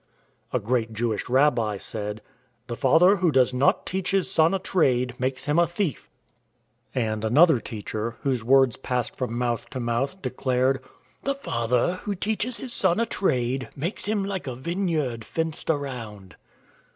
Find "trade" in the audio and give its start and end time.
4.57-5.13, 13.05-13.69